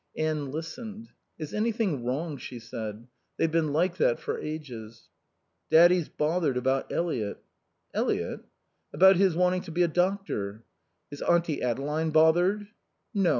Anne 0.17 0.49
listened, 0.51 1.09
"Is 1.37 1.53
anything 1.53 2.03
wrong?" 2.03 2.35
she 2.35 2.57
said. 2.57 3.05
"They've 3.37 3.51
been 3.51 3.71
like 3.71 3.97
that 3.97 4.19
for 4.19 4.39
ages." 4.39 5.09
"Daddy's 5.69 6.09
bothered 6.09 6.57
about 6.57 6.91
Eliot." 6.91 7.37
"Eliot?" 7.93 8.39
"About 8.91 9.17
his 9.17 9.35
wanting 9.35 9.61
to 9.61 9.71
be 9.71 9.83
a 9.83 9.87
doctor." 9.87 10.63
"Is 11.11 11.21
Auntie 11.21 11.61
Adeline 11.61 12.09
bothered?" 12.09 12.65
"No. 13.13 13.29